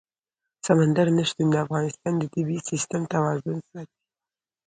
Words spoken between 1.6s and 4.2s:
افغانستان د طبعي سیسټم توازن ساتي.